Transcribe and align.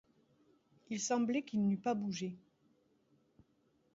Il 0.89 0.99
semblait 0.99 1.43
qu'il 1.43 1.63
n'eût 1.67 1.77
pas 1.77 1.93
bougé. 1.93 2.35